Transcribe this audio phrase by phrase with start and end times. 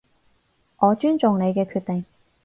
[0.79, 2.03] 我尊重你嘅決定